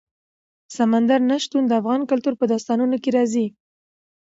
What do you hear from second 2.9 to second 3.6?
کې راځي.